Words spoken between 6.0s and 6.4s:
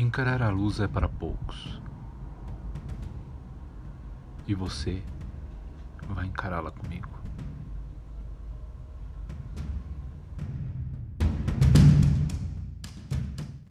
vai